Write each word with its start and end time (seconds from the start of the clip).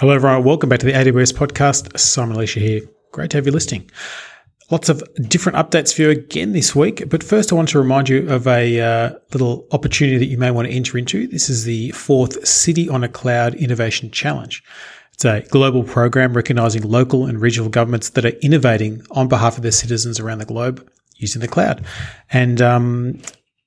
Hello, 0.00 0.14
everyone. 0.14 0.44
Welcome 0.44 0.70
back 0.70 0.78
to 0.78 0.86
the 0.86 0.92
AWS 0.94 1.34
podcast. 1.34 1.98
Simon 1.98 2.34
Elisha 2.34 2.58
here. 2.58 2.80
Great 3.12 3.32
to 3.32 3.36
have 3.36 3.44
you 3.44 3.52
listening. 3.52 3.90
Lots 4.70 4.88
of 4.88 5.02
different 5.28 5.58
updates 5.58 5.94
for 5.94 6.00
you 6.00 6.08
again 6.08 6.52
this 6.52 6.74
week. 6.74 7.06
But 7.10 7.22
first, 7.22 7.52
I 7.52 7.54
want 7.54 7.68
to 7.68 7.78
remind 7.78 8.08
you 8.08 8.26
of 8.30 8.46
a 8.46 8.80
uh, 8.80 9.10
little 9.34 9.68
opportunity 9.72 10.16
that 10.16 10.30
you 10.30 10.38
may 10.38 10.50
want 10.52 10.68
to 10.68 10.74
enter 10.74 10.96
into. 10.96 11.26
This 11.26 11.50
is 11.50 11.64
the 11.64 11.90
fourth 11.90 12.48
City 12.48 12.88
on 12.88 13.04
a 13.04 13.10
Cloud 13.10 13.56
Innovation 13.56 14.10
Challenge. 14.10 14.64
It's 15.12 15.26
a 15.26 15.42
global 15.50 15.84
program 15.84 16.32
recognizing 16.32 16.80
local 16.80 17.26
and 17.26 17.38
regional 17.38 17.68
governments 17.68 18.08
that 18.08 18.24
are 18.24 18.38
innovating 18.40 19.04
on 19.10 19.28
behalf 19.28 19.58
of 19.58 19.62
their 19.62 19.70
citizens 19.70 20.18
around 20.18 20.38
the 20.38 20.46
globe 20.46 20.90
using 21.16 21.42
the 21.42 21.46
cloud. 21.46 21.84
And 22.30 22.62
um, 22.62 23.20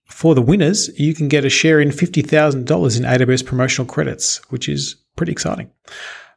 for 0.05 0.33
the 0.33 0.41
winners, 0.41 0.89
you 0.99 1.13
can 1.13 1.27
get 1.27 1.45
a 1.45 1.49
share 1.51 1.79
in 1.79 1.89
$50,000 1.89 2.57
in 2.57 2.65
AWS 2.65 3.45
promotional 3.45 3.85
credits, 3.85 4.37
which 4.49 4.67
is 4.67 4.95
pretty 5.15 5.31
exciting. 5.31 5.69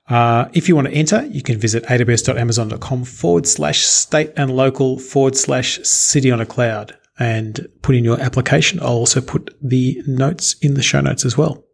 Uh, 0.09 0.49
if 0.53 0.69
you 0.69 0.77
want 0.77 0.87
to 0.87 0.95
enter, 0.95 1.27
you 1.27 1.43
can 1.43 1.59
visit 1.59 1.85
aws.amazon.com 1.85 3.05
forward 3.05 3.47
slash 3.47 3.81
state 3.81 4.33
and 4.37 4.55
local 4.55 4.99
forward 4.99 5.37
slash 5.37 5.81
city 5.83 6.31
on 6.31 6.41
a 6.41 6.47
cloud 6.47 6.97
and 7.19 7.67
put 7.83 7.97
in 7.97 8.05
your 8.05 8.21
application. 8.21 8.79
I'll 8.81 8.89
also 8.89 9.21
put 9.21 9.57
the 9.61 10.03
notes 10.07 10.55
in 10.61 10.75
the 10.75 10.83
show 10.83 11.01
notes 11.01 11.25
as 11.25 11.37
well. 11.37 11.65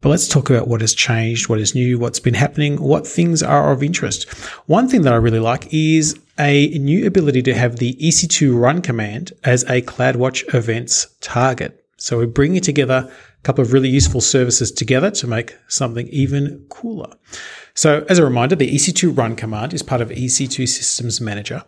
But 0.00 0.10
let's 0.10 0.28
talk 0.28 0.48
about 0.48 0.68
what 0.68 0.80
has 0.80 0.94
changed, 0.94 1.48
what 1.48 1.58
is 1.58 1.74
new, 1.74 1.98
what's 1.98 2.20
been 2.20 2.34
happening, 2.34 2.80
what 2.80 3.04
things 3.04 3.42
are 3.42 3.72
of 3.72 3.82
interest. 3.82 4.30
One 4.66 4.88
thing 4.88 5.02
that 5.02 5.12
I 5.12 5.16
really 5.16 5.40
like 5.40 5.74
is 5.74 6.16
a 6.38 6.68
new 6.78 7.04
ability 7.04 7.42
to 7.42 7.54
have 7.54 7.76
the 7.76 7.94
EC2 7.94 8.56
run 8.56 8.80
command 8.80 9.32
as 9.42 9.64
a 9.64 9.82
CloudWatch 9.82 10.54
events 10.54 11.08
target. 11.20 11.84
So 11.96 12.18
we're 12.18 12.26
bringing 12.28 12.60
together 12.60 13.12
couple 13.42 13.62
of 13.62 13.72
really 13.72 13.88
useful 13.88 14.20
services 14.20 14.70
together 14.72 15.10
to 15.12 15.26
make 15.26 15.56
something 15.68 16.08
even 16.08 16.64
cooler. 16.68 17.12
So, 17.74 18.04
as 18.08 18.18
a 18.18 18.24
reminder, 18.24 18.56
the 18.56 18.74
EC2 18.74 19.16
run 19.16 19.36
command 19.36 19.72
is 19.72 19.84
part 19.84 20.00
of 20.00 20.08
EC2 20.08 20.68
Systems 20.68 21.20
Manager 21.20 21.62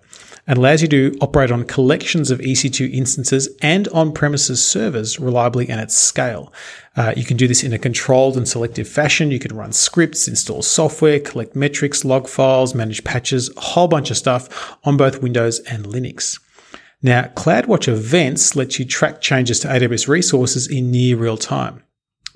and 0.47 0.59
allows 0.59 0.83
you 0.83 0.89
to 0.89 1.17
operate 1.21 1.53
on 1.53 1.65
collections 1.65 2.33
of 2.33 2.41
EC2 2.41 2.93
instances 2.93 3.49
and 3.63 3.87
on 3.89 4.13
premises 4.13 4.67
servers 4.67 5.21
reliably 5.21 5.69
and 5.69 5.81
at 5.81 5.93
scale. 5.93 6.53
Uh, 6.97 7.15
you 7.17 7.25
can 7.25 7.37
do 7.37 7.47
this 7.47 7.63
in 7.63 7.73
a 7.73 7.79
controlled 7.79 8.37
and 8.37 8.49
selective 8.49 8.89
fashion. 8.89 9.31
You 9.31 9.39
can 9.39 9.57
run 9.57 9.73
scripts, 9.73 10.27
install 10.27 10.63
software, 10.63 11.21
collect 11.21 11.55
metrics, 11.55 12.05
log 12.05 12.27
files, 12.27 12.75
manage 12.75 13.05
patches, 13.05 13.49
a 13.57 13.61
whole 13.61 13.87
bunch 13.87 14.11
of 14.11 14.17
stuff 14.17 14.77
on 14.83 14.97
both 14.97 15.23
Windows 15.23 15.61
and 15.61 15.87
Linux. 15.87 16.41
Now, 17.03 17.23
CloudWatch 17.35 17.89
Events 17.89 18.55
lets 18.57 18.79
you 18.79 18.85
track 18.85 19.21
changes 19.21 19.61
to 19.61 19.69
AWS 19.69 20.07
resources 20.07 20.67
in 20.67 20.91
near 20.91 21.17
real 21.17 21.37
time. 21.39 21.83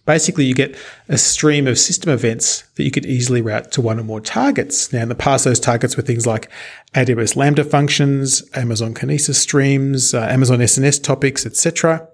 Basically, 0.06 0.44
you 0.44 0.54
get 0.54 0.76
a 1.08 1.16
stream 1.16 1.66
of 1.66 1.78
system 1.78 2.12
events 2.12 2.62
that 2.74 2.84
you 2.84 2.90
could 2.90 3.06
easily 3.06 3.40
route 3.40 3.72
to 3.72 3.80
one 3.80 3.98
or 3.98 4.02
more 4.02 4.20
targets. 4.20 4.92
Now, 4.92 5.02
in 5.02 5.08
the 5.08 5.14
past, 5.14 5.44
those 5.44 5.60
targets 5.60 5.96
were 5.96 6.02
things 6.02 6.26
like 6.26 6.50
AWS 6.94 7.36
Lambda 7.36 7.64
functions, 7.64 8.42
Amazon 8.54 8.94
Kinesis 8.94 9.36
streams, 9.36 10.12
uh, 10.12 10.20
Amazon 10.20 10.58
SNS 10.58 11.02
topics, 11.02 11.46
etc. 11.46 12.06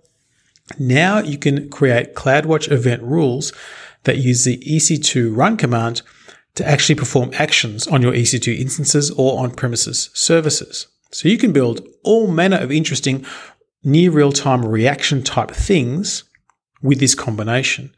Now 0.79 1.19
you 1.19 1.37
can 1.37 1.69
create 1.69 2.15
CloudWatch 2.15 2.71
event 2.71 3.03
rules 3.03 3.53
that 4.05 4.19
use 4.19 4.45
the 4.45 4.59
EC2 4.59 5.37
run 5.37 5.57
command 5.57 6.03
to 6.55 6.67
actually 6.67 6.95
perform 6.95 7.31
actions 7.35 7.87
on 7.87 8.03
your 8.03 8.13
EC2 8.13 8.59
instances 8.59 9.11
or 9.11 9.43
on 9.43 9.51
premises 9.53 10.11
services. 10.15 10.87
So 11.13 11.29
you 11.29 11.39
can 11.39 11.53
build 11.53 11.87
all 12.05 12.29
manner 12.29 12.59
of 12.59 12.71
interesting 12.71 13.25
near 13.83 14.11
real 14.11 14.33
time 14.33 14.65
reaction 14.65 15.23
type 15.23 15.51
things 15.51 16.25
with 16.83 17.01
this 17.01 17.15
combination. 17.15 17.95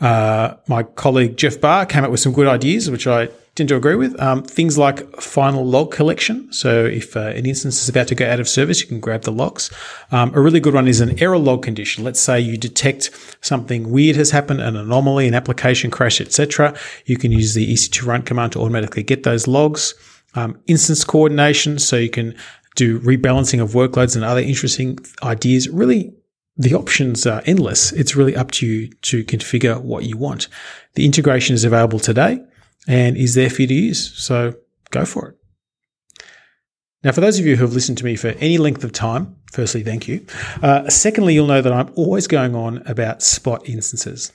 Uh, 0.00 0.56
my 0.66 0.82
colleague 0.82 1.36
Jeff 1.36 1.60
Barr 1.60 1.86
came 1.86 2.04
up 2.04 2.10
with 2.10 2.20
some 2.20 2.32
good 2.32 2.48
ideas, 2.48 2.90
which 2.90 3.06
I 3.06 3.28
tend 3.54 3.68
to 3.68 3.76
agree 3.76 3.94
with. 3.94 4.18
Um, 4.20 4.42
things 4.42 4.78
like 4.78 5.20
final 5.20 5.64
log 5.64 5.92
collection. 5.92 6.52
So 6.52 6.86
if 6.86 7.16
uh, 7.16 7.20
an 7.20 7.46
instance 7.46 7.82
is 7.82 7.88
about 7.88 8.08
to 8.08 8.14
go 8.14 8.28
out 8.28 8.40
of 8.40 8.48
service, 8.48 8.80
you 8.80 8.88
can 8.88 9.00
grab 9.00 9.22
the 9.22 9.32
logs. 9.32 9.70
Um, 10.10 10.34
a 10.34 10.40
really 10.40 10.58
good 10.58 10.74
one 10.74 10.88
is 10.88 11.00
an 11.00 11.22
error 11.22 11.38
log 11.38 11.62
condition. 11.62 12.02
Let's 12.02 12.20
say 12.20 12.40
you 12.40 12.56
detect 12.56 13.10
something 13.42 13.90
weird 13.90 14.16
has 14.16 14.30
happened, 14.30 14.60
an 14.60 14.76
anomaly, 14.76 15.28
an 15.28 15.34
application 15.34 15.90
crash, 15.90 16.20
etc. 16.20 16.76
You 17.04 17.16
can 17.16 17.30
use 17.30 17.54
the 17.54 17.72
EC2 17.72 18.06
run 18.06 18.22
command 18.22 18.52
to 18.52 18.60
automatically 18.60 19.02
get 19.02 19.22
those 19.22 19.46
logs 19.46 19.94
um, 20.34 20.60
instance 20.66 21.04
coordination, 21.04 21.78
so 21.78 21.96
you 21.96 22.10
can 22.10 22.34
do 22.74 23.00
rebalancing 23.00 23.62
of 23.62 23.72
workloads 23.72 24.16
and 24.16 24.24
other 24.24 24.40
interesting 24.40 24.98
ideas. 25.22 25.68
Really, 25.68 26.12
the 26.56 26.74
options 26.74 27.26
are 27.26 27.42
endless. 27.46 27.92
It's 27.92 28.16
really 28.16 28.36
up 28.36 28.50
to 28.52 28.66
you 28.66 28.88
to 28.88 29.24
configure 29.24 29.80
what 29.80 30.04
you 30.04 30.16
want. 30.16 30.48
The 30.94 31.04
integration 31.04 31.54
is 31.54 31.64
available 31.64 31.98
today 31.98 32.42
and 32.88 33.16
is 33.16 33.34
there 33.34 33.50
for 33.50 33.62
you 33.62 33.68
to 33.68 33.74
use. 33.74 34.12
So 34.18 34.54
go 34.90 35.04
for 35.04 35.28
it. 35.28 35.36
Now, 37.04 37.12
for 37.12 37.20
those 37.20 37.38
of 37.38 37.46
you 37.46 37.56
who 37.56 37.64
have 37.64 37.74
listened 37.74 37.98
to 37.98 38.04
me 38.04 38.14
for 38.16 38.28
any 38.28 38.58
length 38.58 38.84
of 38.84 38.92
time, 38.92 39.36
firstly, 39.50 39.82
thank 39.82 40.06
you. 40.06 40.24
Uh, 40.62 40.88
secondly, 40.88 41.34
you'll 41.34 41.48
know 41.48 41.60
that 41.60 41.72
I'm 41.72 41.90
always 41.96 42.28
going 42.28 42.54
on 42.54 42.82
about 42.86 43.22
spot 43.22 43.68
instances. 43.68 44.32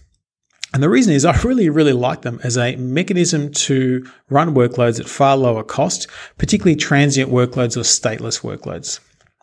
And 0.73 0.83
the 0.83 0.89
reason 0.89 1.13
is 1.13 1.25
I 1.25 1.39
really, 1.41 1.69
really 1.69 1.93
like 1.93 2.21
them 2.21 2.39
as 2.43 2.57
a 2.57 2.75
mechanism 2.75 3.51
to 3.51 4.05
run 4.29 4.53
workloads 4.53 4.99
at 4.99 5.07
far 5.07 5.37
lower 5.37 5.63
cost, 5.63 6.07
particularly 6.37 6.75
transient 6.75 7.31
workloads 7.31 7.77
or 7.77 7.81
stateless 7.81 8.41
workloads. 8.41 8.99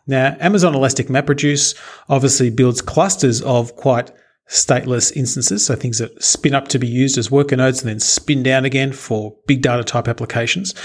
Now, 0.07 0.37
Amazon 0.39 0.75
Elastic 0.75 1.07
MapReduce 1.07 1.75
obviously 2.09 2.51
builds 2.51 2.81
clusters 2.81 3.41
of 3.41 3.75
quite 3.75 4.11
stateless 4.47 5.11
instances, 5.15 5.65
so 5.65 5.75
things 5.75 5.97
that 5.97 6.23
spin 6.23 6.53
up 6.53 6.67
to 6.67 6.79
be 6.79 6.87
used 6.87 7.17
as 7.17 7.31
worker 7.31 7.55
nodes 7.55 7.81
and 7.81 7.89
then 7.89 7.99
spin 7.99 8.43
down 8.43 8.63
again 8.63 8.91
for 8.91 9.35
big 9.47 9.63
data 9.63 9.83
type 9.83 10.07
applications. 10.07 10.75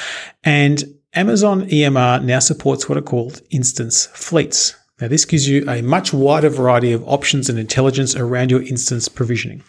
And 0.42 0.82
Amazon 1.12 1.68
EMR 1.68 2.24
now 2.24 2.38
supports 2.38 2.88
what 2.88 2.96
are 2.96 3.02
called 3.02 3.42
instance 3.50 4.06
fleets. 4.06 4.74
Now, 5.00 5.08
this 5.08 5.24
gives 5.24 5.48
you 5.48 5.68
a 5.68 5.80
much 5.80 6.12
wider 6.12 6.50
variety 6.50 6.92
of 6.92 7.06
options 7.08 7.48
and 7.48 7.58
intelligence 7.58 8.14
around 8.14 8.50
your 8.50 8.62
instance 8.62 9.08
provisioning. 9.08 9.62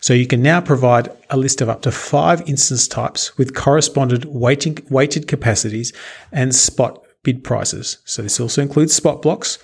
So 0.00 0.12
you 0.12 0.26
can 0.26 0.42
now 0.42 0.60
provide 0.60 1.08
a 1.30 1.36
list 1.36 1.60
of 1.60 1.68
up 1.68 1.82
to 1.82 1.90
five 1.90 2.46
instance 2.48 2.86
types 2.86 3.36
with 3.38 3.54
corresponded 3.54 4.26
weighting, 4.26 4.78
weighted 4.90 5.26
capacities 5.26 5.92
and 6.32 6.54
spot 6.54 7.02
bid 7.22 7.42
prices. 7.42 7.98
So 8.04 8.22
this 8.22 8.38
also 8.38 8.60
includes 8.60 8.94
spot 8.94 9.22
blocks 9.22 9.58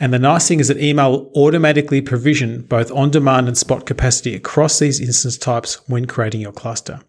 and 0.00 0.12
the 0.12 0.18
nice 0.18 0.48
thing 0.48 0.60
is 0.60 0.68
that 0.68 0.78
EMR 0.78 1.10
will 1.10 1.32
automatically 1.36 2.00
provision 2.00 2.62
both 2.62 2.90
on 2.92 3.10
demand 3.10 3.48
and 3.48 3.56
spot 3.56 3.86
capacity 3.86 4.34
across 4.34 4.78
these 4.78 5.00
instance 5.00 5.38
types 5.38 5.86
when 5.88 6.06
creating 6.06 6.40
your 6.40 6.52
cluster. 6.52 7.00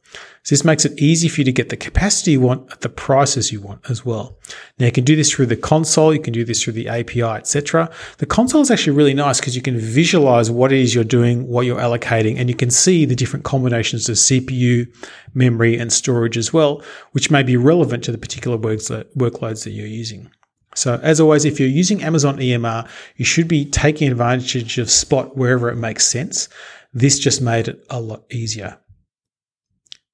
So 0.43 0.53
this 0.53 0.65
makes 0.65 0.83
it 0.83 0.99
easy 0.99 1.29
for 1.29 1.39
you 1.39 1.45
to 1.45 1.51
get 1.53 1.69
the 1.69 1.77
capacity 1.77 2.31
you 2.31 2.41
want 2.41 2.69
at 2.71 2.81
the 2.81 2.89
prices 2.89 3.53
you 3.53 3.61
want 3.61 3.89
as 3.89 4.05
well. 4.05 4.37
Now 4.77 4.87
you 4.87 4.91
can 4.91 5.05
do 5.05 5.15
this 5.15 5.31
through 5.31 5.45
the 5.45 5.55
console, 5.55 6.13
you 6.13 6.19
can 6.19 6.33
do 6.33 6.43
this 6.43 6.61
through 6.61 6.73
the 6.73 6.89
API, 6.89 7.23
etc. 7.23 7.89
The 8.17 8.25
console 8.25 8.61
is 8.61 8.69
actually 8.69 8.97
really 8.97 9.13
nice 9.13 9.39
because 9.39 9.55
you 9.55 9.61
can 9.61 9.77
visualize 9.77 10.51
what 10.51 10.73
it 10.73 10.79
is 10.79 10.93
you're 10.93 11.05
doing, 11.05 11.47
what 11.47 11.65
you're 11.65 11.79
allocating, 11.79 12.37
and 12.37 12.49
you 12.49 12.55
can 12.55 12.69
see 12.69 13.05
the 13.05 13.15
different 13.15 13.45
combinations 13.45 14.09
of 14.09 14.17
CPU, 14.17 14.93
memory, 15.33 15.77
and 15.77 15.93
storage 15.93 16.37
as 16.37 16.51
well, 16.51 16.83
which 17.13 17.31
may 17.31 17.41
be 17.41 17.55
relevant 17.55 18.03
to 18.03 18.11
the 18.11 18.17
particular 18.17 18.57
uh, 18.57 19.03
workloads 19.15 19.63
that 19.63 19.71
you're 19.71 19.87
using. 19.87 20.29
So, 20.75 20.99
as 21.03 21.19
always, 21.19 21.45
if 21.45 21.59
you're 21.59 21.69
using 21.69 22.03
Amazon 22.03 22.37
EMR, 22.37 22.87
you 23.15 23.25
should 23.25 23.47
be 23.47 23.65
taking 23.65 24.11
advantage 24.11 24.77
of 24.77 24.89
Spot 24.89 25.35
wherever 25.37 25.69
it 25.69 25.75
makes 25.75 26.05
sense. 26.05 26.49
This 26.93 27.19
just 27.19 27.41
made 27.41 27.67
it 27.67 27.85
a 27.89 27.99
lot 27.99 28.23
easier. 28.31 28.77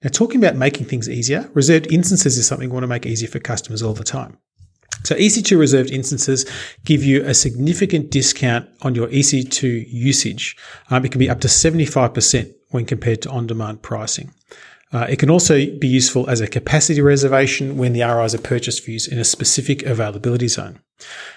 Now, 0.03 0.09
talking 0.09 0.42
about 0.42 0.56
making 0.56 0.86
things 0.86 1.09
easier, 1.09 1.50
reserved 1.53 1.92
instances 1.92 2.38
is 2.38 2.47
something 2.47 2.70
we 2.70 2.74
want 2.74 2.84
to 2.84 2.88
make 2.88 3.06
easier 3.06 3.28
for 3.30 3.40
customers 3.40 3.84
all 3.84 3.94
the 3.94 4.03
time. 4.03 4.38
So, 5.03 5.16
EC2 5.16 5.58
reserved 5.58 5.92
instances 5.92 6.46
give 6.86 7.03
you 7.03 7.24
a 7.26 7.34
significant 7.34 8.12
discount 8.12 8.68
on 8.81 8.96
your 8.96 9.08
EC2 9.08 9.86
usage. 9.88 10.58
Um, 10.90 11.06
it 11.06 11.12
can 11.12 11.20
be 11.20 11.30
up 11.30 11.41
to 11.41 11.47
75% 11.47 12.53
when 12.70 12.86
compared 12.86 13.22
to 13.24 13.30
on 13.30 13.47
demand 13.47 13.81
pricing. 13.81 14.34
Uh, 14.92 15.06
it 15.10 15.20
can 15.20 15.30
also 15.30 15.54
be 15.78 15.88
useful 15.88 16.28
as 16.30 16.42
a 16.42 16.48
capacity 16.48 17.00
reservation 17.00 17.78
when 17.78 17.94
the 17.94 18.02
RIs 18.02 18.34
are 18.34 18.40
purchased 18.40 18.84
for 18.84 18.91
use 18.91 19.08
in 19.08 19.20
a 19.20 19.24
specific 19.24 19.84
availability 19.84 20.47
zone. 20.47 20.80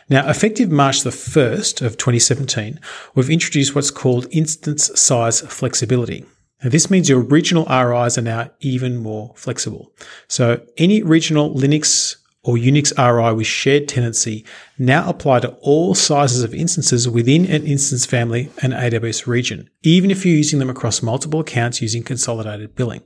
Now, 0.08 0.28
effective 0.28 0.70
March 0.70 1.02
the 1.02 1.10
1st 1.10 1.84
of 1.84 1.96
2017, 1.96 2.80
we've 3.14 3.30
introduced 3.30 3.74
what's 3.74 3.90
called 3.90 4.26
instance 4.30 4.90
size 4.98 5.42
flexibility. 5.42 6.24
Now, 6.62 6.70
this 6.70 6.90
means 6.90 7.08
your 7.08 7.20
regional 7.20 7.64
RIs 7.64 8.16
are 8.16 8.22
now 8.22 8.50
even 8.60 8.96
more 8.96 9.32
flexible. 9.36 9.92
So 10.28 10.62
any 10.78 11.02
regional 11.02 11.54
Linux 11.54 12.16
or 12.44 12.56
Unix 12.56 12.92
RI 12.98 13.34
with 13.34 13.46
shared 13.46 13.88
tenancy 13.88 14.44
now 14.78 15.08
apply 15.08 15.40
to 15.40 15.50
all 15.60 15.94
sizes 15.94 16.42
of 16.42 16.54
instances 16.54 17.08
within 17.08 17.46
an 17.46 17.64
instance 17.64 18.04
family 18.04 18.50
and 18.62 18.72
AWS 18.72 19.26
region, 19.26 19.70
even 19.82 20.10
if 20.10 20.26
you're 20.26 20.36
using 20.36 20.58
them 20.58 20.70
across 20.70 21.02
multiple 21.02 21.40
accounts 21.40 21.80
using 21.80 22.02
consolidated 22.02 22.74
billing. 22.74 23.02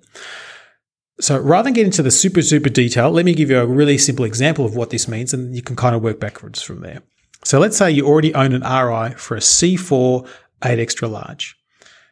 So 1.20 1.38
rather 1.38 1.66
than 1.66 1.74
get 1.74 1.86
into 1.86 2.02
the 2.02 2.10
super, 2.10 2.42
super 2.42 2.68
detail, 2.68 3.10
let 3.10 3.24
me 3.24 3.34
give 3.34 3.50
you 3.50 3.58
a 3.58 3.66
really 3.66 3.98
simple 3.98 4.24
example 4.24 4.64
of 4.64 4.76
what 4.76 4.90
this 4.90 5.08
means 5.08 5.32
and 5.32 5.54
you 5.54 5.62
can 5.62 5.76
kind 5.76 5.94
of 5.94 6.02
work 6.02 6.20
backwards 6.20 6.62
from 6.62 6.80
there. 6.80 7.02
So 7.44 7.58
let's 7.58 7.76
say 7.76 7.90
you 7.90 8.06
already 8.06 8.34
own 8.34 8.52
an 8.52 8.62
RI 8.62 9.14
for 9.16 9.36
a 9.36 9.40
C4 9.40 10.28
8 10.64 10.78
extra 10.78 11.08
large. 11.08 11.56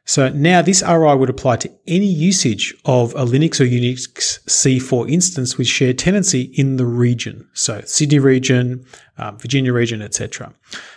So 0.07 0.29
now 0.29 0.61
this 0.61 0.83
RI 0.83 1.17
would 1.17 1.31
apply 1.31 1.57
to 1.57 1.73
any 1.87 2.07
usage 2.07 2.75
of 2.85 3.15
a 3.15 3.25
Linux 3.25 3.59
or 3.59 3.65
Unix 3.65 4.09
C4 4.45 5.11
instance 5.11 5.57
with 5.57 5.67
shared 5.67 5.99
tenancy 5.99 6.53
in 6.55 6.77
the 6.77 6.85
region. 6.85 7.49
So 7.55 7.81
Sydney 7.87 8.19
region, 8.19 8.85
um, 9.17 9.39
Virginia 9.39 9.73
region, 9.73 10.03
etc. 10.03 10.53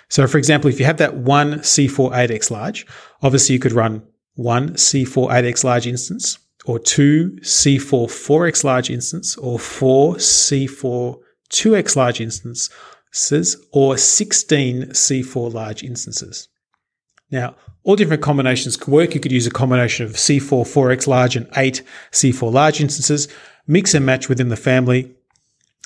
So 0.10 0.28
for 0.28 0.38
example, 0.38 0.70
if 0.70 0.80
you 0.80 0.86
have 0.86 0.98
that 0.98 1.16
one 1.16 1.60
C4 1.60 2.12
8x 2.12 2.52
large, 2.52 2.86
obviously 3.22 3.54
you 3.54 3.60
could 3.60 3.72
run 3.72 4.04
one 4.36 4.72
C4 4.72 5.30
8x 5.30 5.64
large 5.64 5.88
instance 5.88 6.38
or 6.66 6.78
two 6.78 7.32
C4 7.42 8.08
4x 8.08 8.64
large 8.66 8.90
instance 8.90 9.38
or 9.38 9.58
four 9.58 10.16
C4 10.16 11.18
2x 11.50 11.96
large 11.96 12.20
instances 12.20 13.58
or 13.72 13.98
16 13.98 14.88
C4 14.88 15.54
large 15.54 15.82
instances. 15.84 16.50
Now, 17.32 17.56
all 17.84 17.96
different 17.96 18.22
combinations 18.22 18.78
can 18.78 18.94
work. 18.94 19.14
You 19.14 19.20
could 19.20 19.32
use 19.32 19.48
a 19.48 19.52
combination 19.52 20.06
of 20.06 20.14
C4 20.14 20.64
4x 20.64 21.08
large 21.08 21.36
and 21.36 21.48
8 21.56 21.82
C4 22.12 22.52
large 22.52 22.82
instances, 22.82 23.28
mix 23.66 23.94
and 23.94 24.06
match 24.06 24.30
within 24.30 24.50
the 24.50 24.58
family 24.58 25.14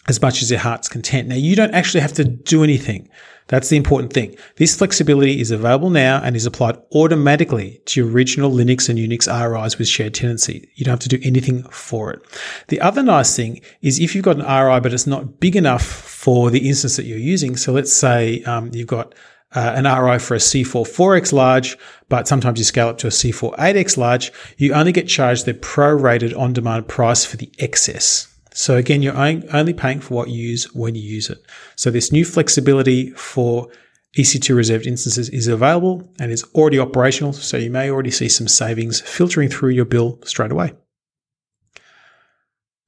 as 0.08 0.22
much 0.22 0.42
as 0.42 0.50
your 0.50 0.60
heart's 0.60 0.90
content. 0.90 1.28
Now, 1.28 1.36
you 1.36 1.56
don't 1.56 1.74
actually 1.74 2.02
have 2.02 2.14
to 2.14 2.24
do 2.24 2.64
anything. 2.64 3.08
That's 3.48 3.70
the 3.70 3.78
important 3.78 4.14
thing. 4.14 4.36
This 4.56 4.76
flexibility 4.76 5.42
is 5.42 5.52
available 5.52 5.90
now 5.90 6.22
and 6.24 6.36
is 6.36 6.46
applied 6.46 6.78
automatically 6.96 7.82
to 7.86 8.00
your 8.00 8.12
original 8.12 8.50
Linux 8.50 8.88
and 8.88 8.98
Unix 8.98 9.28
RIs 9.28 9.78
with 9.78 9.88
shared 9.88 10.14
tenancy. 10.14 10.70
You 10.76 10.86
don't 10.86 10.94
have 10.94 11.00
to 11.02 11.10
do 11.10 11.20
anything 11.22 11.64
for 11.64 12.12
it. 12.12 12.22
The 12.70 12.80
other 12.80 13.04
nice 13.04 13.36
thing 13.36 13.62
is 13.82 14.00
if 14.00 14.16
you've 14.16 14.24
got 14.24 14.38
an 14.38 14.46
RI, 14.46 14.80
but 14.80 14.94
it's 14.94 15.06
not 15.06 15.40
big 15.40 15.56
enough 15.56 15.84
for 15.84 16.50
the 16.50 16.68
instance 16.68 16.96
that 16.96 17.06
you're 17.06 17.18
using. 17.18 17.58
So 17.58 17.74
let's 17.74 17.92
say 17.92 18.42
um, 18.44 18.72
you've 18.74 18.88
got 18.88 19.14
uh, 19.54 19.74
an 19.76 19.84
RI 19.86 20.20
for 20.20 20.36
a 20.36 20.40
C4 20.40 20.86
4x 20.86 21.34
large, 21.34 21.78
but 22.10 22.28
sometimes 22.28 22.60
you 22.60 22.66
scale 22.66 22.88
up 22.88 22.98
to 23.00 23.08
a 23.08 23.12
C4 23.12 23.56
8x 23.58 23.98
large, 23.98 24.32
you 24.58 24.74
only 24.74 24.92
get 24.92 25.08
charged 25.08 25.46
the 25.46 25.54
prorated 25.54 26.38
on 26.38 26.54
demand 26.54 26.88
price 26.88 27.26
for 27.26 27.38
the 27.38 27.52
excess. 27.60 28.28
So 28.54 28.76
again, 28.76 29.02
you're 29.02 29.18
only 29.18 29.74
paying 29.74 30.02
for 30.02 30.14
what 30.14 30.30
you 30.30 30.42
use 30.42 30.66
when 30.74 30.96
you 30.96 31.02
use 31.02 31.30
it. 31.30 31.40
So 31.76 31.90
this 31.90 32.12
new 32.12 32.26
flexibility 32.26 33.12
for 33.12 33.70
EC2 34.18 34.56
reserved 34.56 34.88
instances 34.88 35.30
is 35.30 35.48
available 35.48 36.10
and 36.20 36.32
is 36.32 36.44
already 36.54 36.78
operational. 36.78 37.32
So 37.32 37.56
you 37.58 37.72
may 37.72 37.90
already 37.90 38.12
see 38.12 38.28
some 38.28 38.50
savings 38.50 39.00
filtering 39.00 39.50
through 39.50 39.70
your 39.70 39.86
bill 39.86 40.20
straight 40.26 40.52
away. 40.52 40.74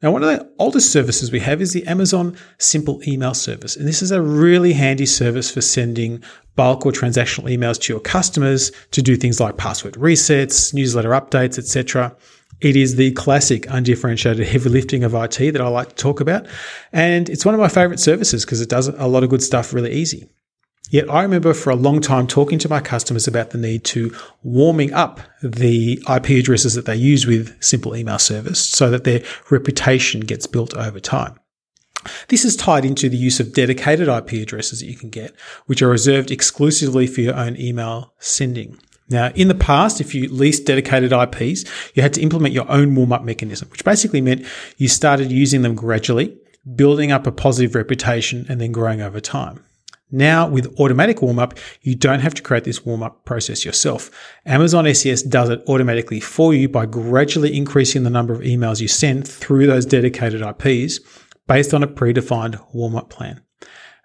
Now, 0.03 0.11
one 0.11 0.21
of 0.21 0.27
the 0.27 0.51
oldest 0.59 0.91
services 0.91 1.31
we 1.31 1.39
have 1.39 1.61
is 1.61 1.71
the 1.71 1.87
Amazon 1.87 2.35
Simple 2.57 3.01
Email 3.07 3.33
Service. 3.33 3.77
And 3.77 3.87
this 3.87 4.01
is 4.01 4.11
a 4.11 4.21
really 4.21 4.73
handy 4.73 5.05
service 5.05 5.49
for 5.49 5.61
sending 5.61 6.21
bulk 6.57 6.85
or 6.85 6.91
transactional 6.91 7.45
emails 7.45 7.79
to 7.81 7.93
your 7.93 8.01
customers 8.01 8.73
to 8.91 9.01
do 9.01 9.15
things 9.15 9.39
like 9.39 9.55
password 9.55 9.93
resets, 9.93 10.73
newsletter 10.73 11.11
updates, 11.11 11.57
etc. 11.57 12.13
It 12.59 12.75
is 12.75 12.97
the 12.97 13.13
classic 13.13 13.65
undifferentiated 13.69 14.45
heavy 14.45 14.69
lifting 14.69 15.05
of 15.05 15.13
IT 15.13 15.37
that 15.37 15.61
I 15.61 15.69
like 15.69 15.89
to 15.89 15.95
talk 15.95 16.19
about. 16.19 16.47
And 16.91 17.29
it's 17.29 17.45
one 17.45 17.55
of 17.55 17.61
my 17.61 17.69
favorite 17.69 18.01
services 18.01 18.43
because 18.43 18.59
it 18.59 18.67
does 18.67 18.89
a 18.89 19.07
lot 19.07 19.23
of 19.23 19.29
good 19.29 19.41
stuff 19.41 19.73
really 19.73 19.93
easy. 19.93 20.29
Yet 20.89 21.09
I 21.09 21.23
remember 21.23 21.53
for 21.53 21.71
a 21.71 21.75
long 21.75 22.01
time 22.01 22.27
talking 22.27 22.59
to 22.59 22.69
my 22.69 22.79
customers 22.79 23.27
about 23.27 23.49
the 23.49 23.57
need 23.57 23.83
to 23.85 24.15
warming 24.43 24.93
up 24.93 25.21
the 25.41 26.03
IP 26.07 26.29
addresses 26.31 26.75
that 26.75 26.85
they 26.85 26.95
use 26.95 27.25
with 27.25 27.61
simple 27.63 27.95
email 27.95 28.19
service 28.19 28.59
so 28.63 28.89
that 28.91 29.03
their 29.03 29.23
reputation 29.49 30.21
gets 30.21 30.45
built 30.45 30.75
over 30.75 30.99
time. 30.99 31.39
This 32.27 32.45
is 32.45 32.55
tied 32.55 32.85
into 32.85 33.09
the 33.09 33.17
use 33.17 33.39
of 33.39 33.53
dedicated 33.53 34.07
IP 34.07 34.33
addresses 34.33 34.81
that 34.81 34.87
you 34.87 34.97
can 34.97 35.09
get, 35.09 35.33
which 35.65 35.81
are 35.81 35.89
reserved 35.89 36.31
exclusively 36.31 37.07
for 37.07 37.21
your 37.21 37.35
own 37.35 37.57
email 37.57 38.13
sending. 38.19 38.77
Now, 39.09 39.31
in 39.35 39.47
the 39.47 39.55
past, 39.55 40.01
if 40.01 40.13
you 40.13 40.27
leased 40.29 40.65
dedicated 40.65 41.11
IPs, 41.11 41.65
you 41.93 42.01
had 42.01 42.13
to 42.13 42.21
implement 42.21 42.53
your 42.53 42.69
own 42.69 42.95
warm 42.95 43.13
up 43.13 43.23
mechanism, 43.23 43.69
which 43.69 43.85
basically 43.85 44.21
meant 44.21 44.45
you 44.77 44.87
started 44.87 45.31
using 45.31 45.61
them 45.61 45.75
gradually, 45.75 46.37
building 46.75 47.11
up 47.11 47.27
a 47.27 47.31
positive 47.31 47.75
reputation 47.75 48.45
and 48.49 48.59
then 48.59 48.71
growing 48.71 49.01
over 49.01 49.19
time. 49.19 49.63
Now, 50.13 50.47
with 50.47 50.79
automatic 50.79 51.23
warm 51.23 51.39
up, 51.39 51.57
you 51.81 51.95
don't 51.95 52.19
have 52.19 52.35
to 52.35 52.43
create 52.43 52.65
this 52.65 52.85
warm 52.85 53.01
up 53.01 53.25
process 53.25 53.65
yourself. 53.65 54.11
Amazon 54.45 54.85
SES 54.93 55.23
does 55.23 55.49
it 55.49 55.63
automatically 55.67 56.19
for 56.19 56.53
you 56.53 56.69
by 56.69 56.85
gradually 56.85 57.57
increasing 57.57 58.03
the 58.03 58.11
number 58.11 58.31
of 58.31 58.41
emails 58.41 58.79
you 58.79 58.87
send 58.87 59.27
through 59.27 59.65
those 59.65 59.87
dedicated 59.87 60.43
IPs 60.43 60.99
based 61.47 61.73
on 61.73 61.81
a 61.81 61.87
predefined 61.87 62.63
warm 62.75 62.95
up 62.95 63.09
plan. 63.09 63.41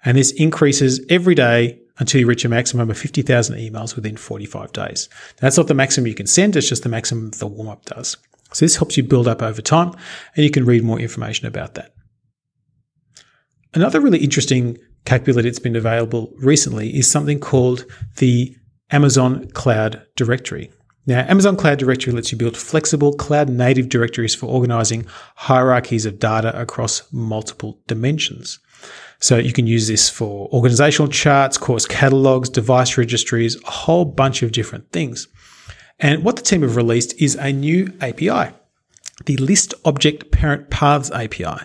And 0.02 0.16
this 0.16 0.32
increases 0.32 1.05
every 1.10 1.34
day 1.34 1.78
until 1.99 2.22
you 2.22 2.26
reach 2.26 2.46
a 2.46 2.49
maximum 2.49 2.88
of 2.88 2.96
50,000 2.96 3.56
emails 3.56 3.94
within 3.94 4.16
45 4.16 4.72
days. 4.72 5.11
That's 5.43 5.58
not 5.58 5.66
the 5.66 5.75
maximum 5.75 6.06
you 6.06 6.14
can 6.14 6.26
send, 6.26 6.56
it's 6.56 6.70
just 6.70 6.84
the 6.84 6.88
maximum 6.88 7.32
the 7.32 7.46
warm 7.46 7.69
up 7.69 7.84
does. 7.84 8.16
So 8.54 8.64
this 8.64 8.76
helps 8.76 8.96
you 8.96 9.02
build 9.02 9.28
up 9.28 9.43
over 9.43 9.61
time 9.61 9.93
and 10.37 10.44
you 10.44 10.50
can 10.50 10.64
read 10.64 10.84
more 10.84 10.99
information 10.99 11.46
about 11.46 11.75
that. 11.75 11.93
Another 13.75 14.00
really 14.00 14.20
interesting 14.20 14.78
capability 15.08 15.49
that's 15.49 15.58
been 15.58 15.75
available 15.75 16.31
recently 16.37 16.94
is 16.94 17.10
something 17.10 17.40
called 17.40 17.87
the 18.16 18.55
Amazon 18.90 19.49
Cloud 19.52 20.02
Directory. 20.16 20.70
Now, 21.06 21.20
Amazon 21.26 21.56
Cloud 21.56 21.78
Directory 21.78 22.12
lets 22.12 22.31
you 22.31 22.37
build 22.37 22.55
flexible 22.55 23.14
cloud 23.14 23.49
native 23.49 23.88
directories 23.88 24.34
for 24.34 24.44
organizing 24.44 25.06
hierarchies 25.37 26.05
of 26.05 26.19
data 26.19 26.58
across 26.60 27.10
multiple 27.10 27.81
dimensions. 27.87 28.58
So 29.19 29.38
you 29.38 29.55
can 29.55 29.66
use 29.66 29.88
this 29.88 30.10
for 30.10 30.50
organizational 30.52 31.11
charts, 31.11 31.56
course 31.56 31.87
catalogs, 31.87 32.50
device 32.50 32.99
registries, 32.99 33.56
a 33.64 33.70
whole 33.70 34.04
bunch 34.04 34.43
of 34.43 34.52
different 34.52 34.93
things. 34.93 35.26
And 35.99 36.22
what 36.22 36.37
the 36.37 36.43
team 36.43 36.61
have 36.61 36.76
released 36.76 37.19
is 37.20 37.34
a 37.37 37.50
new 37.50 37.90
API, 38.02 38.52
the 39.26 39.36
List 39.38 39.74
Object 39.84 40.30
Parent 40.30 40.70
Paths 40.70 41.10
API. 41.10 41.64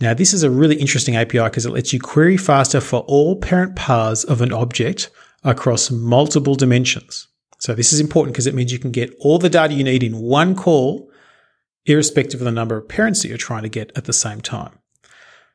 Now, 0.00 0.14
this 0.14 0.32
is 0.32 0.42
a 0.42 0.50
really 0.50 0.76
interesting 0.76 1.16
API 1.16 1.44
because 1.44 1.66
it 1.66 1.72
lets 1.72 1.92
you 1.92 2.00
query 2.00 2.36
faster 2.36 2.80
for 2.80 3.00
all 3.00 3.36
parent 3.36 3.76
paths 3.76 4.24
of 4.24 4.40
an 4.40 4.52
object 4.52 5.10
across 5.42 5.90
multiple 5.90 6.54
dimensions. 6.54 7.28
So 7.58 7.74
this 7.74 7.92
is 7.92 8.00
important 8.00 8.34
because 8.34 8.46
it 8.46 8.54
means 8.54 8.72
you 8.72 8.78
can 8.78 8.90
get 8.90 9.14
all 9.20 9.38
the 9.38 9.50
data 9.50 9.74
you 9.74 9.84
need 9.84 10.02
in 10.02 10.18
one 10.18 10.54
call, 10.54 11.10
irrespective 11.84 12.40
of 12.40 12.44
the 12.46 12.50
number 12.50 12.76
of 12.76 12.88
parents 12.88 13.22
that 13.22 13.28
you're 13.28 13.38
trying 13.38 13.62
to 13.62 13.68
get 13.68 13.92
at 13.96 14.04
the 14.04 14.12
same 14.12 14.40
time. 14.40 14.78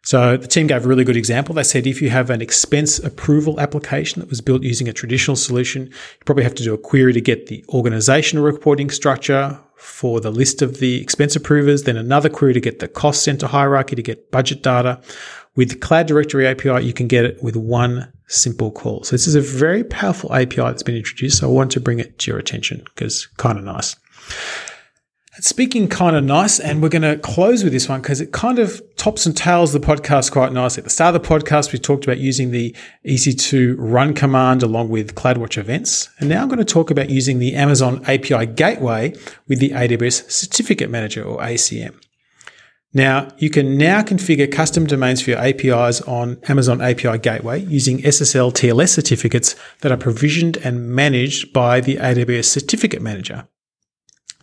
So 0.03 0.37
the 0.37 0.47
team 0.47 0.67
gave 0.67 0.85
a 0.85 0.87
really 0.87 1.03
good 1.03 1.17
example. 1.17 1.55
They 1.55 1.63
said 1.63 1.87
if 1.87 1.99
you 1.99 2.11
have 2.11 2.29
an 2.29 2.39
expense 2.39 2.99
approval 2.99 3.59
application 3.59 4.19
that 4.19 4.29
was 4.29 4.39
built 4.39 4.61
using 4.61 4.87
a 4.87 4.93
traditional 4.93 5.35
solution, 5.35 5.87
you 5.87 6.25
probably 6.25 6.43
have 6.43 6.53
to 6.55 6.63
do 6.63 6.75
a 6.75 6.77
query 6.77 7.11
to 7.13 7.21
get 7.21 7.47
the 7.47 7.65
organizational 7.69 8.45
reporting 8.45 8.91
structure 8.91 9.59
for 9.77 10.19
the 10.19 10.31
list 10.31 10.61
of 10.61 10.79
the 10.79 11.01
expense 11.01 11.35
approvers, 11.35 11.83
then 11.83 11.97
another 11.97 12.29
query 12.29 12.53
to 12.53 12.61
get 12.61 12.79
the 12.79 12.87
cost 12.87 13.23
center 13.23 13.47
hierarchy 13.47 13.95
to 13.95 14.01
get 14.01 14.31
budget 14.31 14.63
data. 14.63 15.01
With 15.55 15.79
Cloud 15.79 16.07
Directory 16.07 16.47
API, 16.47 16.85
you 16.85 16.93
can 16.93 17.07
get 17.07 17.23
it 17.23 17.41
with 17.41 17.55
one 17.55 18.11
simple 18.27 18.71
call. 18.71 19.03
So 19.03 19.11
this 19.11 19.27
is 19.27 19.35
a 19.35 19.41
very 19.41 19.83
powerful 19.83 20.33
API 20.33 20.57
that's 20.57 20.83
been 20.83 20.97
introduced. 20.97 21.39
So 21.39 21.47
I 21.47 21.51
want 21.51 21.71
to 21.71 21.79
bring 21.79 21.99
it 21.99 22.19
to 22.19 22.31
your 22.31 22.39
attention 22.39 22.81
because 22.83 23.27
kind 23.37 23.57
of 23.57 23.63
nice. 23.63 23.95
Speaking 25.39 25.89
kind 25.89 26.15
of 26.15 26.23
nice, 26.23 26.61
and 26.61 26.81
we're 26.81 26.89
going 26.89 27.01
to 27.01 27.17
close 27.17 27.63
with 27.63 27.73
this 27.73 27.89
one 27.89 28.01
because 28.01 28.21
it 28.21 28.31
kind 28.31 28.57
of 28.57 28.81
tops 28.95 29.25
and 29.25 29.35
tails 29.35 29.73
the 29.73 29.79
podcast 29.79 30.31
quite 30.31 30.53
nicely. 30.53 30.79
At 30.79 30.85
the 30.85 30.89
start 30.89 31.13
of 31.13 31.21
the 31.21 31.27
podcast, 31.27 31.73
we 31.73 31.79
talked 31.79 32.05
about 32.05 32.19
using 32.19 32.51
the 32.51 32.73
EC2 33.05 33.75
run 33.77 34.13
command 34.13 34.63
along 34.63 34.89
with 34.89 35.13
CloudWatch 35.15 35.57
events. 35.57 36.09
And 36.19 36.29
now 36.29 36.41
I'm 36.41 36.47
going 36.47 36.59
to 36.59 36.65
talk 36.65 36.89
about 36.89 37.09
using 37.09 37.39
the 37.39 37.53
Amazon 37.55 38.01
API 38.05 38.45
Gateway 38.45 39.13
with 39.47 39.59
the 39.59 39.71
AWS 39.71 40.31
Certificate 40.31 40.89
Manager 40.89 41.23
or 41.23 41.39
ACM. 41.39 41.95
Now, 42.93 43.27
you 43.37 43.49
can 43.49 43.77
now 43.77 44.03
configure 44.03 44.49
custom 44.49 44.87
domains 44.87 45.21
for 45.21 45.31
your 45.31 45.39
APIs 45.39 45.99
on 46.03 46.39
Amazon 46.47 46.81
API 46.81 47.17
Gateway 47.17 47.59
using 47.59 47.97
SSL 47.97 48.53
TLS 48.53 48.89
certificates 48.89 49.53
that 49.81 49.91
are 49.91 49.97
provisioned 49.97 50.55
and 50.57 50.89
managed 50.95 51.51
by 51.51 51.81
the 51.81 51.97
AWS 51.97 52.45
Certificate 52.45 53.01
Manager. 53.01 53.49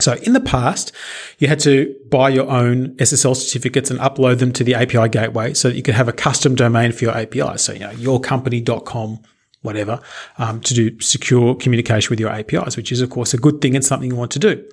So 0.03 0.15
in 0.15 0.33
the 0.33 0.41
past, 0.41 0.93
you 1.39 1.49
had 1.49 1.61
to 1.61 1.95
buy 2.11 2.29
your 2.31 2.51
own 2.51 2.97
SSL 2.97 3.37
certificates 3.37 3.91
and 3.91 4.01
upload 4.01 4.39
them 4.39 4.53
to 4.55 4.65
the 4.65 4.75
API 4.75 5.09
gateway 5.09 5.55
so 5.55 5.69
that 5.69 5.77
you 5.77 5.83
could 5.83 5.95
have 5.95 6.09
a 6.09 6.13
custom 6.13 6.55
domain 6.55 6.93
for 6.93 7.05
your 7.05 7.17
API. 7.17 7.57
So, 7.59 7.73
you 7.73 7.81
know, 7.81 7.93
yourcompany.com, 7.93 9.21
whatever, 9.63 10.01
um, 10.39 10.61
to 10.63 10.75
do 10.75 11.01
secure 11.01 11.55
communication 11.55 12.11
with 12.11 12.19
your 12.19 12.31
APIs, 12.31 12.77
which 12.77 12.91
is, 12.91 13.01
of 13.01 13.11
course, 13.11 13.33
a 13.33 13.39
good 13.39 13.61
thing 13.61 13.77
and 13.77 13.85
something 13.85 14.11
you 14.11 14.17
want 14.17 14.33
to 14.33 14.39
do. 14.39 14.69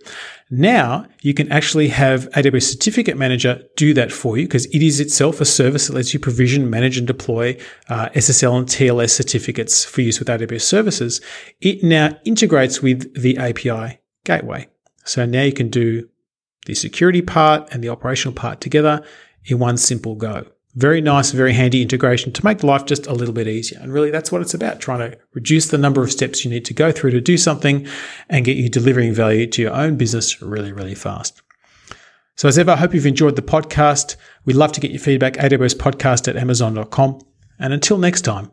Now 0.49 1.05
you 1.21 1.35
can 1.35 1.51
actually 1.51 1.89
have 1.89 2.27
AWS 2.31 2.63
Certificate 2.63 3.15
Manager 3.15 3.61
do 3.75 3.93
that 3.93 4.11
for 4.11 4.35
you 4.35 4.45
because 4.45 4.65
it 4.65 4.81
is 4.81 4.99
itself 4.99 5.39
a 5.39 5.45
service 5.45 5.87
that 5.87 5.93
lets 5.93 6.11
you 6.11 6.19
provision, 6.19 6.71
manage, 6.71 6.97
and 6.97 7.05
deploy 7.05 7.55
uh, 7.87 8.09
SSL 8.09 8.57
and 8.57 8.67
TLS 8.67 9.11
certificates 9.11 9.85
for 9.85 10.01
use 10.01 10.17
with 10.17 10.27
AWS 10.27 10.61
services. 10.61 11.21
It 11.61 11.83
now 11.83 12.17
integrates 12.25 12.81
with 12.81 13.21
the 13.21 13.37
API 13.37 13.99
gateway. 14.25 14.67
So 15.09 15.25
now 15.25 15.41
you 15.41 15.53
can 15.53 15.69
do 15.69 16.07
the 16.67 16.75
security 16.75 17.23
part 17.23 17.67
and 17.71 17.83
the 17.83 17.89
operational 17.89 18.35
part 18.35 18.61
together 18.61 19.03
in 19.45 19.57
one 19.57 19.77
simple 19.77 20.15
go. 20.15 20.45
Very 20.75 21.01
nice, 21.01 21.31
very 21.31 21.51
handy 21.51 21.81
integration 21.81 22.31
to 22.31 22.45
make 22.45 22.63
life 22.63 22.85
just 22.85 23.07
a 23.07 23.13
little 23.13 23.33
bit 23.33 23.47
easier. 23.47 23.79
And 23.81 23.91
really, 23.91 24.11
that's 24.11 24.31
what 24.31 24.41
it's 24.41 24.53
about 24.53 24.79
trying 24.79 24.99
to 24.99 25.17
reduce 25.33 25.69
the 25.69 25.79
number 25.79 26.03
of 26.03 26.11
steps 26.11 26.45
you 26.45 26.51
need 26.51 26.63
to 26.65 26.75
go 26.75 26.91
through 26.91 27.09
to 27.11 27.21
do 27.21 27.37
something 27.37 27.87
and 28.29 28.45
get 28.45 28.55
you 28.55 28.69
delivering 28.69 29.13
value 29.13 29.47
to 29.47 29.63
your 29.63 29.73
own 29.73 29.97
business 29.97 30.43
really, 30.43 30.71
really 30.71 30.95
fast. 30.95 31.41
So, 32.35 32.47
as 32.47 32.59
ever, 32.59 32.71
I 32.71 32.75
hope 32.75 32.93
you've 32.93 33.07
enjoyed 33.07 33.35
the 33.35 33.41
podcast. 33.41 34.15
We'd 34.45 34.55
love 34.55 34.71
to 34.73 34.79
get 34.79 34.91
your 34.91 34.99
feedback, 34.99 35.33
AWS 35.33 35.75
podcast 35.75 36.27
at 36.27 36.37
amazon.com. 36.37 37.19
And 37.57 37.73
until 37.73 37.97
next 37.97 38.21
time, 38.21 38.51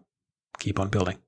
keep 0.59 0.81
on 0.81 0.89
building. 0.89 1.26